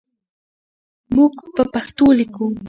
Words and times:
موږ 1.15 1.33
په 1.55 1.63
پښتو 1.73 2.05
لیکو. 2.19 2.45